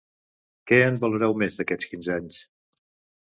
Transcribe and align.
Què 0.69 0.77
en 0.85 0.95
valoreu 1.03 1.35
més, 1.41 1.59
d’aquests 1.59 1.91
quinze 1.91 2.17
anys? 2.17 2.39